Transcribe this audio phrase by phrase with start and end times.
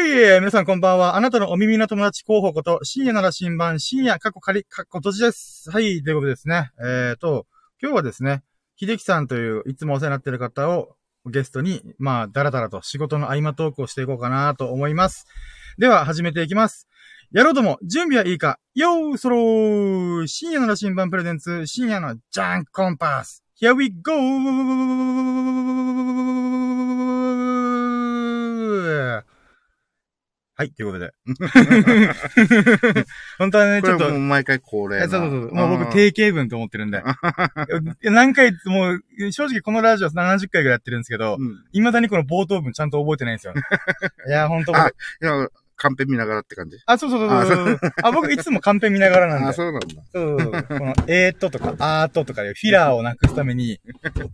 [0.00, 1.16] い皆さんこんばんは。
[1.16, 5.70] あなたのお耳の友達候補こと、深夜なら新版、深夜過去仮、過去閉じです。
[5.70, 6.70] はい、ということですね。
[6.80, 7.46] えーと、
[7.82, 8.42] 今日はですね、
[8.76, 15.26] 秀樹さんといういつもお世話になっている方をゲストに、まあ、だらだらと仕事の合間トークをしていこうかなと思います。
[15.78, 16.88] では、始めていきます。
[17.32, 24.14] やろうとも、準備はいいかよーそろー深夜の羅針盤プレゼンツ、深夜のジャンコンパス !Here we go!
[30.60, 31.10] はい、ということで。
[33.38, 34.10] 本当はね、ちょっと。
[34.10, 35.00] もう毎回恒例。
[35.00, 35.54] そうそうそう。
[35.54, 37.02] もう僕定型文と思ってるんで。
[38.04, 43.54] 何回、もう、正直このラジオ70回ぐらいやってるんですけど、うん、未だにこの冒頭文ちゃんと覚えてないんですよ。
[44.28, 44.92] いや、本当あ、い
[45.24, 47.80] や、カンペ見ながらって感じあ、そうそうそうそう。
[48.02, 49.46] あ、僕いつもカンペ見ながらなんで。
[49.46, 49.88] あ、そうなんだ。
[50.12, 53.80] そうそうこの、えーっととか、あーっととかでフィラーをなくすために、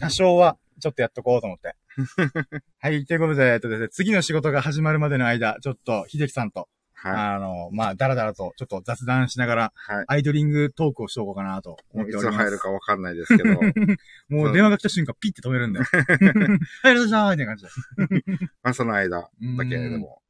[0.01, 1.75] 多少はちょっとやっとこうと思って。
[2.79, 12.35] はい、ということで、えっとですね、次の仕事が始まるまでの間、ちょっと、秀樹さんと、はい、あの、まあ、だらだらと、ちょっと雑談しながら、はい、アイドリングトークをしとこうかなと思っております。
[12.35, 13.55] いつ入るかわかんないですけど。
[14.29, 15.81] もう電話が来た瞬間、ピッて止めるんで。
[16.83, 17.71] はい、どうしたーみたいな感じで。
[18.63, 19.31] まあ、その間だ
[19.65, 20.23] けでも。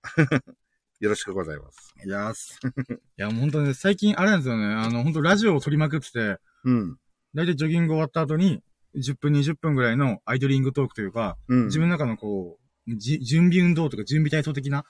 [0.98, 1.94] よろしくございます。
[2.05, 2.58] いやす。
[2.64, 2.70] い
[3.16, 6.97] や、本当ね、最近あれなんですよね、あの、本当ラジオを撮りまくってて、うん。
[7.34, 8.62] だいたいジョギング終わった後に、
[8.97, 14.84] 10分、20分ぐらいのアイドリングトークというか、うん、自分の中のこう、じ、準備運動とか準備体操的な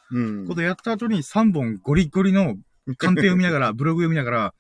[0.46, 2.56] ことやった後に3本ゴリゴリの
[2.98, 4.54] カンペを見ながら、 ブログを見ながら、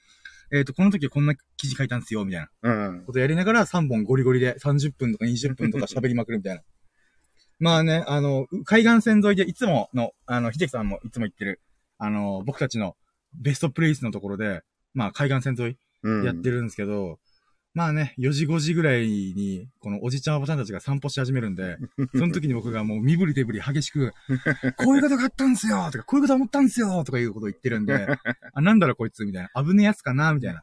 [0.52, 2.48] えっ、ー、と、この時こんな記事書いたんですよ、みたいな。
[2.62, 3.04] うん。
[3.04, 6.62] ことやりながら3本ゴリゴリで30分とか20分とか喋りまくるみたいな。
[7.58, 11.60] まあね、あの、海岸線沿いでいつもの、あの、秀樹さんもいつも言ってる、
[11.98, 12.96] あの、僕たちの
[13.34, 14.62] ベストプレイスのところで、
[14.94, 17.16] まあ海岸線沿いやってるんですけど、うん、
[17.76, 21.76] まあね、4時5時ぐらいに、このおじちゃんおばちゃんたちが散歩し始めるんで、
[22.16, 24.14] その時に僕がもう身振り手振り激しく、
[24.78, 27.92] こういうことがあったんですよとか、こういうこと思ったんですよとかいうことを言ってるんで、
[28.54, 30.62] あ、なんだろこいつみたいな、危ねえやつかなみたいな。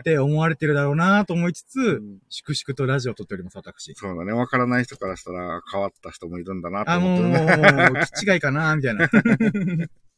[0.00, 3.94] って思われてるだろうなと思いつつ、うん、粛々とラジオを撮っております、私。
[3.94, 4.32] そうだね。
[4.32, 7.38] わからない人からしたら変わった人もいるんだなと思って、ね。
[7.38, 9.08] あ、もう、もう、気違いかなみたいな。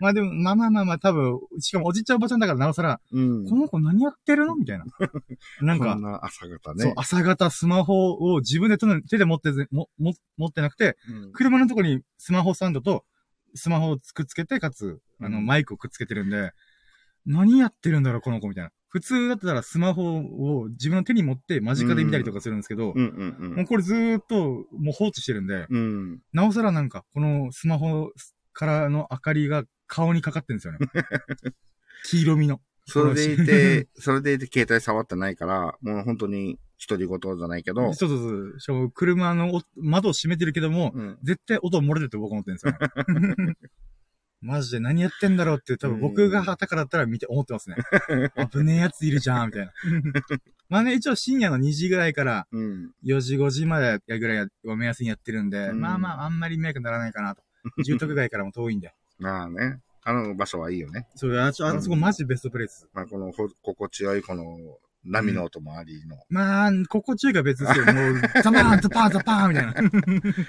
[0.00, 4.84] まあでも、まあまあまあまあ、多分、しかもおじいちゃんおばちゃんだからなおさら、うん、この子何やってるのみたいな。
[5.60, 6.84] なんか、な朝方ね。
[6.84, 13.04] そう、朝方スマホを自分で手で持っても、も、持ってなくて、うん、車のとこにスマホスタンドと、
[13.54, 16.52] スマホをくっつけて、かつ、あの、マイクをくっつけてるんで、
[17.26, 18.70] 何やってるんだろう、この子みたいな。
[18.88, 28.10] 普通だったらスマホを自分の手に持って間近で見たりとかするんですけど、もうこれずーっともう放置してるんで、うん、なおさらなんか、このスマホ
[28.58, 30.78] からの明かりが顔にかかってるんですよね。
[32.10, 32.60] 黄色みの。
[32.86, 37.94] それでいて、 それでいて携帯触ってないから、もう本当に独り言じゃないけど。
[37.94, 38.60] そうそうそう。
[38.60, 43.54] しかも車の窓を閉めてるけども、うん、絶対音漏れてると僕思ってるんですよ、ね。
[44.40, 47.76] マジで何やってんだろうって多分僕が旗からだったら見て思ってますね。
[48.50, 49.72] 危ねえやついるじゃん、みたいな。
[50.68, 57.42] まあね、一応深夜の2時ぐらいから4時5時までぐらいを目安にやってるんで、うん、まあまああんまり迷惑ならないかなと。
[57.84, 58.92] 住宅街からも遠いんで。
[59.18, 59.80] まあね。
[60.04, 61.06] あの場所はいいよね。
[61.16, 62.88] そう、あそこマジベストプレイス。
[62.94, 64.44] まあこの、心地よいこの、
[65.04, 66.16] 波の音もありの。
[66.16, 67.84] うん、まあ、心地よいが別ですよ。
[67.86, 69.74] もう、ザバーン、ザパーン、ザパーンみたいな。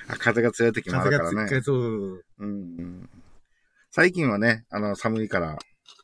[0.18, 1.36] 風が強い時もあるからね。
[1.44, 2.26] 風が強い、そう。
[2.40, 3.10] うん。
[3.92, 5.58] 最近はね、あの、寒いから、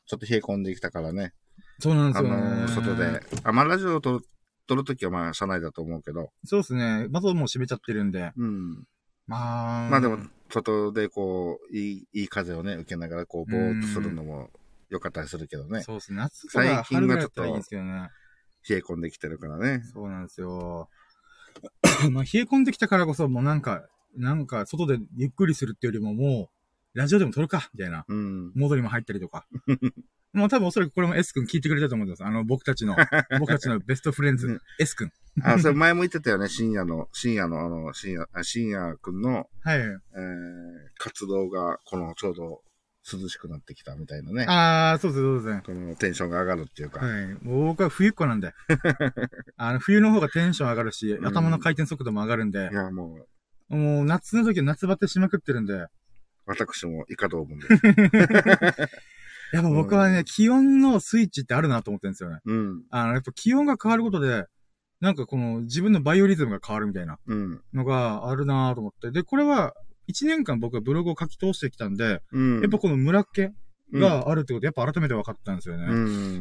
[0.07, 1.33] ちょっと冷え込んできたからね。
[1.79, 2.35] そうなんですよね。
[2.35, 3.21] あの、外で。
[3.43, 4.25] あ、まあ、ラジオを撮る、
[4.67, 6.31] 撮るときはまあ、車内だと思うけど。
[6.45, 7.07] そうですね。
[7.09, 8.31] 窓も閉めちゃってるんで。
[8.37, 8.87] うん。
[9.27, 9.89] まあ。
[9.89, 10.17] まあでも、
[10.49, 14.49] 外でこう、いい、いい風をね、受けながら、こう、ぼーっとするのも
[14.89, 15.81] 良かったりするけどね。
[15.83, 16.19] そうですね。
[16.19, 19.83] 夏最近はちょっと、冷え込んできてるからね。
[19.93, 20.89] そうなんですよ。
[22.11, 26.54] まあ、冷え込んできたからこそ、もうなんか、なんか、外でゆっくりするっていうよりももう、
[26.95, 28.05] ラジオでも撮るかみたいな。
[28.07, 28.51] うん。
[28.55, 29.45] モードにも入ったりとか。
[30.33, 32.23] もう多分おそらくこれも S 君聞いてくれたと思うんです。
[32.23, 32.95] あの、僕たちの、
[33.39, 35.11] 僕たちのベストフレンズ、うん、S 君。
[35.41, 36.47] あ、それ前も言ってたよね。
[36.47, 39.79] 深夜の、深夜の、あの、深夜、深夜君の、はい。
[39.79, 39.95] えー、
[40.97, 42.61] 活動が、この、ちょうど、
[43.11, 44.45] 涼しくなってきたみたいなね。
[44.45, 45.61] ああ、そうです、そうです。
[45.63, 47.05] このテンションが上がるっていうか。
[47.05, 47.37] はい。
[47.43, 48.53] 僕は冬っ子なんで。
[49.57, 52.69] あの、冬の方がテンション上がるし、うん、頭の回転速度も上がるんで。
[52.71, 53.27] いや、も
[53.69, 53.75] う。
[53.75, 55.85] もう、夏の時は夏バテしまくってるんで。
[56.45, 57.73] 私も以下同文です。
[59.53, 62.39] やっぱ僕はね、うん、気温のスイッチってあるなと思ってるんですよね。
[62.45, 62.83] うん。
[62.89, 64.45] あの、やっぱ気温が変わることで、
[64.99, 67.19] なんかこの自分のバイオリズムが変わるみたいな
[67.73, 69.11] のがあるなと思って。
[69.11, 69.73] で、これは
[70.09, 73.49] 1年間僕はブログを書き通してきたんで、うん、やっぱこの村っ気
[73.93, 75.87] があるってこと、やっぱ改めて分かったんですよね。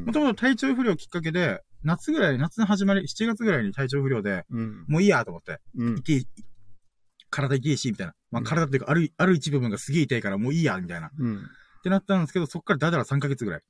[0.00, 6.02] もともと体調不良きっかけで、夏ぐらい、夏の始まり、7月ぐらいに体調不良で、うん、もういいやと思って、うん、
[7.34, 8.14] 体痛いし、みたいな。
[8.30, 11.10] まあ体っていうか、ある、ある一部分がすげえ痛いからもういいや、みたいな。
[11.18, 11.38] うん。
[11.38, 11.40] っ
[11.82, 13.60] てなったんですけど、そっからだだら3ヶ月ぐらい。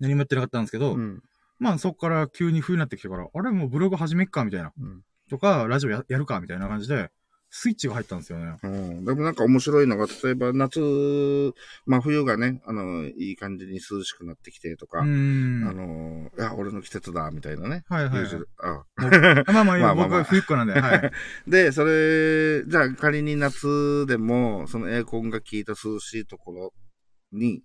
[0.00, 1.22] 何もやってなかったんですけど、うん、
[1.58, 4.72] まあそっから急に冬になってきてから、あれもうブログ始めっか、みたいな。
[4.78, 7.10] うん、とか、ラジオややるか、みたいな感じで、
[7.56, 8.56] スイッチが入ったんですよね。
[8.64, 9.04] うん。
[9.04, 11.54] でもなんか面白いのが、例えば夏、
[11.86, 17.84] まあ冬がね、あの、いい感じに涼しくなってきてとか、あの、いや、俺の季節だ、みたいなね。
[17.88, 18.32] はいはい、はい。
[18.58, 21.12] あまあまあ、 まあ、僕は冬っ子なんで、はい。
[21.46, 26.74] で、それ、じゃあ仮に夏でも、そのエアコンが効いた涼しいところ
[27.30, 27.62] に、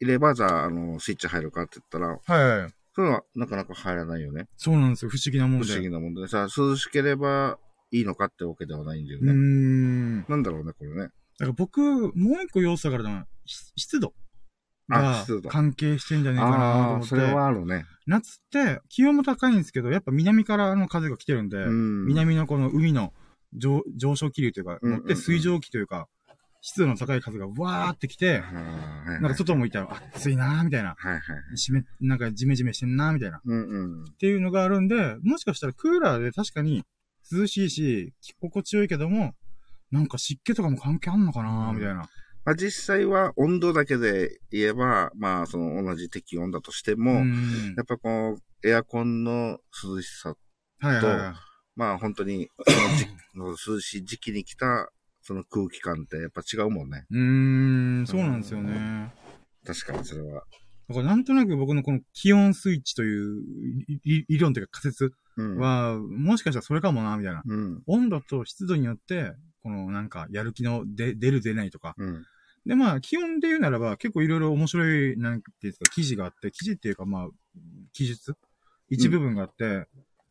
[0.00, 2.72] いれば、じゃあ、あの、スイッチ入るかって言ったら、はいはい。
[2.94, 4.48] それはなかなか入らないよね。
[4.56, 5.10] そうなんですよ。
[5.10, 5.66] 不思議なもんで。
[5.66, 6.26] 不思議なもんで。
[6.28, 7.58] さ、涼しければ
[7.90, 9.32] いいのかってわけではないんだよね。
[9.32, 10.18] うん。
[10.28, 10.96] なんだろうね、これね。
[10.96, 11.12] だか
[11.46, 14.14] ら僕、もう一個要素があるのは、湿度。
[14.88, 17.06] が関係してんじゃねえかなと思って。
[17.08, 17.86] それはあるね。
[18.06, 23.12] 夏って気温も高いんですけど、やっぱ南からの風が来てるんで、ん南のこの海の
[23.52, 26.06] 上上昇気流というか、乗って水蒸気というか、
[26.60, 30.94] 湿度の高い風がわーってきて、なんか外もいたら暑いなーみたいな。
[30.96, 31.22] はいはい。
[32.00, 33.40] なんかジメジメしてんなーみたいな。
[33.44, 34.04] うんうん。
[34.04, 36.84] っていうのがあるんで、もしかしたらクーラーで確かに
[37.32, 39.34] 涼しいし、着心地よいけども、
[39.90, 42.08] なんか湿気とかも関係あんのかなみたいな。
[42.44, 47.24] まあ、実際は温度だけで言えば、まあ、その同じ適温だとしても、
[47.76, 51.34] やっぱこう、エアコンの涼しさと、はいはいはい、
[51.74, 52.48] まあ本当に、
[53.32, 54.90] その涼しい時期に来た、
[55.22, 57.04] その空気感ってやっぱ違うもんね。
[57.10, 59.12] うーん、そうなんですよね。
[59.66, 60.44] 確かにそれは。
[60.88, 63.42] だからなんとなく僕のこの気温スイッチという
[64.28, 67.82] 理論というか仮説は、うん、もしかしたらそれかもな、みたいな、うん。
[67.86, 71.94] 温度と湿度によって、このなんかやる気の出る出ないとか。
[71.98, 72.24] うん、
[72.66, 77.28] で、まあ、気温で言うならば結構いろいろ面白い、なんていうんですか、記事があって、記事っていうかまあ、
[77.92, 78.34] 記述？
[78.88, 79.86] 一部分があって、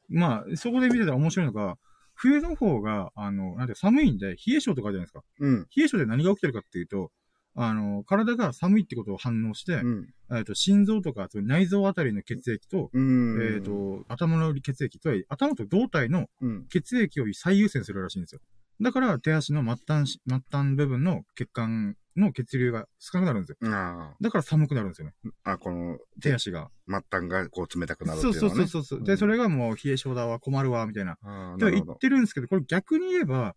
[0.07, 1.77] まあ、そこで見てたら面白いのが、
[2.13, 5.21] 冬の方が、あの、なんて寒いんで、冷え性とかじゃないですか。
[5.39, 5.67] うん。
[5.75, 7.11] 冷え性で何が起きてるかっていうと、
[7.55, 16.27] あの、体が寒いってことを反応して、うん、えっと、心臓とか、内臓あたりの血液と、えっ、ー、と、頭の血液と、頭と胴体の
[16.69, 18.41] 血液より最優先するらしいんですよ。
[18.81, 23.71] だから、手足の末端、末端部分の血管の血流が少なくなるんですよ。
[24.19, 25.13] だから寒くなるんですよね。
[25.45, 26.69] あ、この、手足が。
[26.87, 29.03] 末端がこう冷たくなるっていうの、ね、そうそうそうそう。
[29.03, 31.17] で、それがもう冷え性だわ、困るわ、みたいな。
[31.57, 33.55] で言ってるんですけど、これ逆に言えば、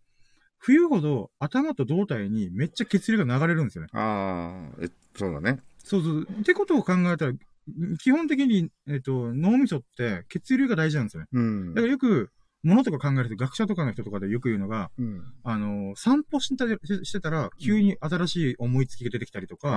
[0.58, 3.90] 冬ほど頭と胴体にめっちゃ血流が流れるんですよね。
[3.93, 5.60] ああ、え、そうだね。
[5.84, 6.22] そうそう。
[6.40, 7.32] ってことを考えたら、
[7.99, 11.28] 基本的に、えっ、と、脳みそって血流が大事なんですよね。
[11.32, 11.75] うん。
[11.75, 12.31] だからよく、
[12.64, 19.69] ものとか考えると学者とかの人とかでよく言うのが、うん、あの、散歩したしてたら、急に新しい思いつきが出てきたりとか、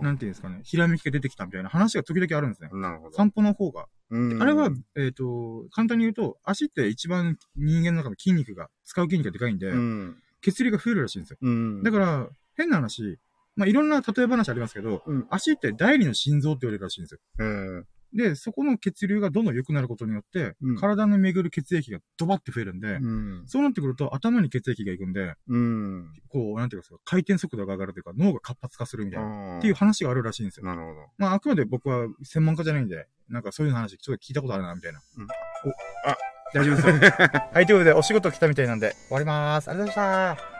[0.00, 2.70] ん、なんていうんですかね、ひらめきが出てきたみたいな話が時々あるんですね。
[2.72, 3.16] なるほど。
[3.16, 3.86] 散歩の方が。
[4.10, 11.38] あれは、えっ、ー、と、簡単に言うと、足って一番人間の中の筋肉が、使う筋肉がでかいんで、うん、血流が増えるらしいんですよ。
[11.84, 13.18] だから、変な話、
[13.54, 17.84] まあ、いろんな例え話ありますけど、足って第二の心臓って言われるらしいんですよ。
[18.14, 30.66] で、そこの血流がどんどん良くなることによって、うん、体に巡る血液がドバって増えるんで、うん、そうなってくると頭に血液が行くんで、うん、こう、なんていうか、回転速度が上がるというか、脳が活発化するみたいな、っていう話があるらしいんですよ。
[30.66, 30.94] なるほど。
[31.18, 35.00] まあ、あくまで僕は専門家じゃないんで、なんかそういう話ちょっと聞いたことあるな、みたいな。
[35.18, 35.28] うん、お、
[36.08, 36.16] あ、
[36.54, 36.94] 大丈夫ですよ。
[37.52, 39.70] はい、ということで、お仕事来たみたいなんで、終わりまーす。
[39.70, 40.57] ありがとうございました。